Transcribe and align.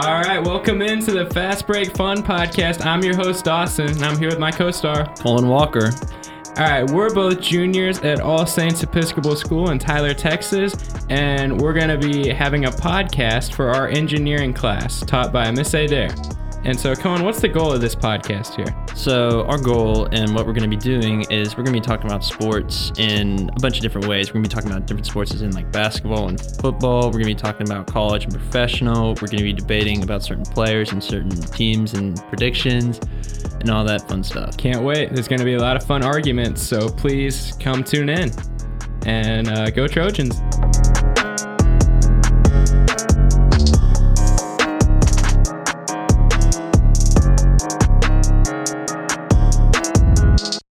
right, 0.00 0.38
welcome 0.38 0.80
into 0.80 1.10
the 1.10 1.26
Fast 1.34 1.66
Break 1.66 1.94
Fun 1.94 2.22
podcast. 2.22 2.86
I'm 2.86 3.04
your 3.04 3.14
host 3.14 3.44
Dawson, 3.44 3.88
and 3.88 4.02
I'm 4.02 4.18
here 4.18 4.30
with 4.30 4.38
my 4.38 4.50
co-star 4.50 5.14
Colin 5.16 5.48
Walker. 5.48 5.90
All 6.56 6.64
right, 6.64 6.90
we're 6.90 7.12
both 7.12 7.42
juniors 7.42 7.98
at 7.98 8.20
All 8.20 8.46
Saints 8.46 8.82
Episcopal 8.82 9.36
School 9.36 9.68
in 9.68 9.78
Tyler, 9.78 10.14
Texas, 10.14 10.74
and 11.10 11.60
we're 11.60 11.74
going 11.74 11.88
to 11.88 11.98
be 11.98 12.30
having 12.30 12.64
a 12.64 12.70
podcast 12.70 13.52
for 13.52 13.68
our 13.68 13.88
engineering 13.88 14.54
class 14.54 15.00
taught 15.00 15.30
by 15.30 15.50
Miss 15.50 15.74
Adair. 15.74 16.08
And 16.64 16.78
so, 16.78 16.94
Cohen, 16.94 17.24
what's 17.24 17.40
the 17.40 17.48
goal 17.48 17.72
of 17.72 17.80
this 17.80 17.96
podcast 17.96 18.54
here? 18.54 18.72
So, 18.94 19.44
our 19.46 19.58
goal 19.58 20.06
and 20.12 20.32
what 20.32 20.46
we're 20.46 20.52
going 20.52 20.70
to 20.70 20.76
be 20.76 20.76
doing 20.76 21.22
is 21.22 21.56
we're 21.56 21.64
going 21.64 21.74
to 21.74 21.80
be 21.80 21.84
talking 21.84 22.06
about 22.06 22.24
sports 22.24 22.92
in 22.98 23.50
a 23.56 23.60
bunch 23.60 23.76
of 23.76 23.82
different 23.82 24.06
ways. 24.06 24.28
We're 24.28 24.34
going 24.34 24.44
to 24.44 24.48
be 24.48 24.54
talking 24.54 24.70
about 24.70 24.86
different 24.86 25.06
sports 25.06 25.34
as 25.34 25.42
in 25.42 25.50
like 25.52 25.72
basketball 25.72 26.28
and 26.28 26.40
football. 26.40 27.06
We're 27.06 27.14
going 27.14 27.24
to 27.24 27.30
be 27.30 27.34
talking 27.34 27.66
about 27.66 27.88
college 27.88 28.24
and 28.24 28.32
professional. 28.32 29.08
We're 29.08 29.26
going 29.26 29.38
to 29.38 29.44
be 29.44 29.52
debating 29.52 30.04
about 30.04 30.22
certain 30.22 30.44
players 30.44 30.92
and 30.92 31.02
certain 31.02 31.30
teams 31.30 31.94
and 31.94 32.16
predictions 32.28 33.00
and 33.60 33.68
all 33.68 33.84
that 33.84 34.08
fun 34.08 34.22
stuff. 34.22 34.56
Can't 34.56 34.84
wait. 34.84 35.12
There's 35.12 35.28
going 35.28 35.40
to 35.40 35.44
be 35.44 35.54
a 35.54 35.60
lot 35.60 35.76
of 35.76 35.82
fun 35.82 36.04
arguments, 36.04 36.62
so 36.62 36.88
please 36.88 37.54
come 37.58 37.82
tune 37.82 38.08
in. 38.08 38.30
And 39.04 39.48
uh, 39.48 39.70
go 39.70 39.88
Trojans. 39.88 40.40